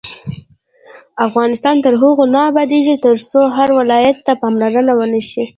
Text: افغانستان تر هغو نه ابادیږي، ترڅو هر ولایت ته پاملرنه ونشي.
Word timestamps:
افغانستان 1.27 1.75
تر 1.85 1.93
هغو 2.01 2.23
نه 2.35 2.41
ابادیږي، 2.51 2.95
ترڅو 3.05 3.41
هر 3.55 3.69
ولایت 3.79 4.17
ته 4.25 4.33
پاملرنه 4.41 4.93
ونشي. 4.95 5.43